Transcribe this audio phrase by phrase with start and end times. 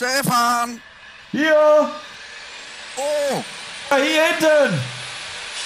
[0.00, 0.80] Stefan!
[1.30, 1.90] Hier!
[2.96, 3.44] Oh,
[3.90, 4.80] Ja, hier hinten!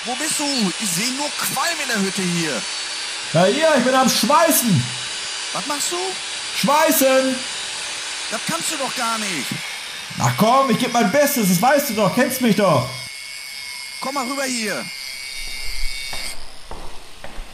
[0.07, 0.73] wo bist du?
[0.81, 2.61] Ich sehe nur Qualm in der Hütte hier.
[3.33, 4.85] Ja, hier, ich bin am Schweißen!
[5.53, 5.97] Was machst du?
[6.61, 7.37] Schweißen!
[8.33, 9.47] Das kannst du doch gar nicht.
[10.19, 12.89] Ach komm, ich gebe mein Bestes, das weißt du doch, kennst mich doch!
[14.01, 14.85] Komm mal rüber hier.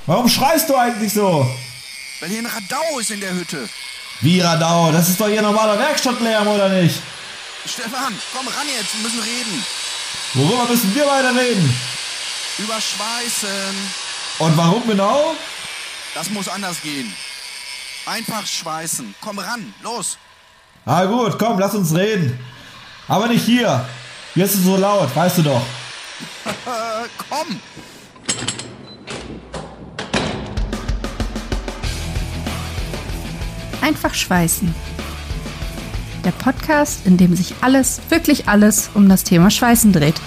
[0.06, 1.46] Warum schreist du eigentlich so?
[2.20, 3.68] Weil hier ein Radau ist in der Hütte.
[4.22, 7.00] Wie Radau, das ist doch hier normaler Werkstattlärm, oder nicht?
[7.66, 9.64] Stefan, komm ran jetzt, wir müssen reden.
[10.34, 11.74] Worüber müssen wir beide reden?
[12.58, 13.76] Über Schweißen.
[14.38, 15.34] Und warum genau?
[16.14, 17.12] Das muss anders gehen.
[18.06, 19.14] Einfach schweißen.
[19.20, 20.18] Komm ran, los.
[20.84, 22.38] Ah gut, komm, lass uns reden.
[23.08, 23.88] Aber nicht hier.
[24.34, 25.62] Hier ist es so laut, weißt du doch.
[27.28, 27.60] Komm.
[33.80, 34.74] Einfach schweißen.
[36.24, 40.20] Der Podcast, in dem sich alles, wirklich alles um das Thema Schweißen dreht.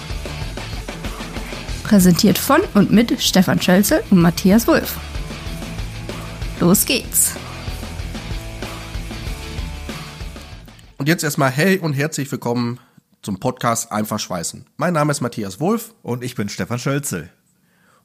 [1.84, 4.98] Präsentiert von und mit Stefan Schölzel und Matthias Wulff.
[6.58, 7.34] Los geht's.
[10.98, 12.80] Und jetzt erstmal hey und herzlich willkommen
[13.22, 14.66] zum Podcast Einfach Schweißen.
[14.76, 17.30] Mein Name ist Matthias Wulff Und ich bin Stefan Schölzel.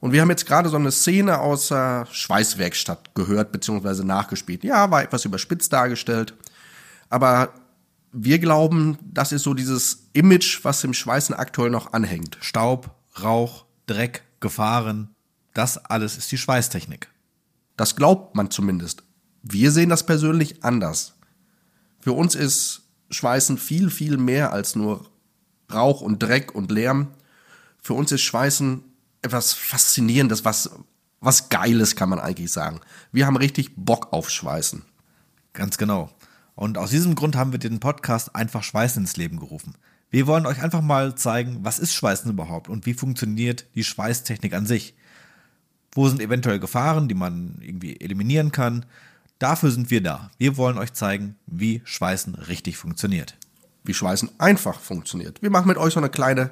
[0.00, 4.02] Und wir haben jetzt gerade so eine Szene aus der Schweißwerkstatt gehört bzw.
[4.02, 4.64] nachgespielt.
[4.64, 6.34] Ja, war etwas überspitzt dargestellt,
[7.08, 7.52] aber
[8.12, 12.38] wir glauben, das ist so dieses Image, was dem Schweißen aktuell noch anhängt.
[12.40, 12.90] Staub,
[13.22, 15.14] Rauch, Dreck, Gefahren,
[15.54, 17.08] das alles ist die Schweißtechnik.
[17.76, 19.02] Das glaubt man zumindest.
[19.42, 21.14] Wir sehen das persönlich anders.
[22.00, 25.10] Für uns ist Schweißen viel, viel mehr als nur
[25.72, 27.08] Rauch und Dreck und Lärm.
[27.82, 28.84] Für uns ist Schweißen
[29.22, 30.70] etwas Faszinierendes, was,
[31.20, 32.80] was Geiles, kann man eigentlich sagen.
[33.12, 34.82] Wir haben richtig Bock auf Schweißen.
[35.52, 36.10] Ganz genau.
[36.54, 39.74] Und aus diesem Grund haben wir den Podcast einfach Schweißen ins Leben gerufen.
[40.10, 44.54] Wir wollen euch einfach mal zeigen, was ist Schweißen überhaupt und wie funktioniert die Schweißtechnik
[44.54, 44.94] an sich.
[45.92, 48.86] Wo sind eventuell Gefahren, die man irgendwie eliminieren kann?
[49.38, 50.30] Dafür sind wir da.
[50.38, 53.36] Wir wollen euch zeigen, wie Schweißen richtig funktioniert.
[53.84, 55.40] Wie Schweißen einfach funktioniert.
[55.42, 56.50] Wir machen mit euch so eine kleine,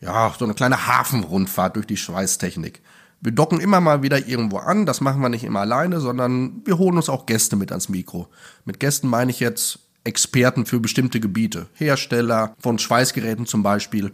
[0.00, 2.80] ja, so eine kleine Hafenrundfahrt durch die Schweißtechnik.
[3.20, 4.86] Wir docken immer mal wieder irgendwo an.
[4.86, 8.28] Das machen wir nicht immer alleine, sondern wir holen uns auch Gäste mit ans Mikro.
[8.64, 11.66] Mit Gästen meine ich jetzt Experten für bestimmte Gebiete.
[11.74, 14.12] Hersteller von Schweißgeräten zum Beispiel.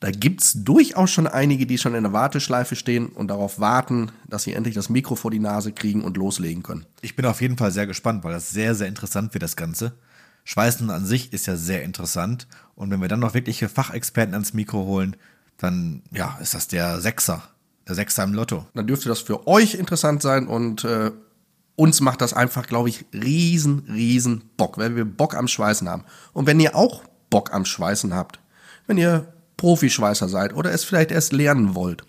[0.00, 4.42] Da gibt's durchaus schon einige, die schon in der Warteschleife stehen und darauf warten, dass
[4.42, 6.86] sie endlich das Mikro vor die Nase kriegen und loslegen können.
[7.00, 9.92] Ich bin auf jeden Fall sehr gespannt, weil das sehr, sehr interessant wird, das Ganze.
[10.44, 12.46] Schweißen an sich ist ja sehr interessant.
[12.74, 15.16] Und wenn wir dann noch wirkliche Fachexperten ans Mikro holen,
[15.58, 17.42] dann, ja, ist das der Sechser.
[17.86, 18.66] Der Sechser im Lotto.
[18.74, 21.10] dann dürfte das für euch interessant sein und äh,
[21.74, 26.04] uns macht das einfach, glaube ich, riesen, riesen Bock, weil wir Bock am Schweißen haben.
[26.32, 28.38] Und wenn ihr auch Bock am Schweißen habt,
[28.86, 32.04] wenn ihr Profischweißer seid oder es vielleicht erst lernen wollt,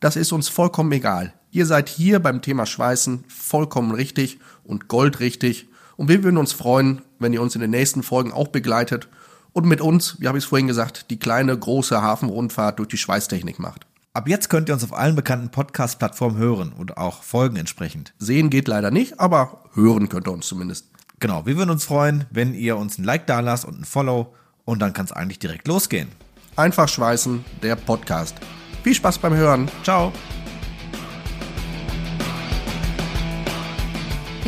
[0.00, 1.34] das ist uns vollkommen egal.
[1.50, 5.68] Ihr seid hier beim Thema Schweißen vollkommen richtig und goldrichtig.
[5.98, 9.08] Und wir würden uns freuen, wenn ihr uns in den nächsten Folgen auch begleitet
[9.52, 12.96] und mit uns, wie habe ich es vorhin gesagt, die kleine, große Hafenrundfahrt durch die
[12.96, 13.84] Schweißtechnik macht.
[14.14, 18.14] Ab jetzt könnt ihr uns auf allen bekannten Podcast-Plattformen hören und auch folgen entsprechend.
[18.16, 20.86] Sehen geht leider nicht, aber hören könnt ihr uns zumindest.
[21.18, 24.32] Genau, wir würden uns freuen, wenn ihr uns ein Like da lasst und ein Follow
[24.64, 26.08] und dann kann es eigentlich direkt losgehen.
[26.54, 28.36] Einfach schweißen, der Podcast.
[28.84, 29.68] Viel Spaß beim Hören.
[29.82, 30.12] Ciao.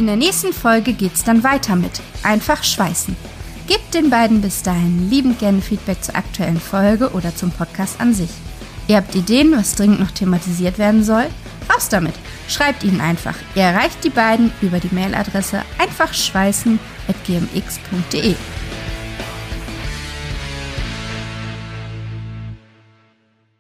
[0.01, 3.15] In der nächsten Folge geht's dann weiter mit Einfach schweißen.
[3.67, 8.15] Gebt den beiden bis dahin liebend gerne Feedback zur aktuellen Folge oder zum Podcast an
[8.15, 8.31] sich.
[8.89, 11.27] Ihr habt Ideen, was dringend noch thematisiert werden soll?
[11.71, 12.15] Raus damit!
[12.49, 13.37] Schreibt ihnen einfach.
[13.55, 18.37] Ihr erreicht die beiden über die Mailadresse einfachschweißen.gmx.de.